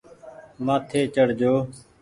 مآٿي 0.65 0.99
چڙ 1.15 1.27
جو۔ 1.39 1.53